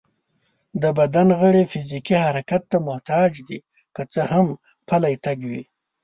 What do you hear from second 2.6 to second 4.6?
ته محتاج دي، که څه هم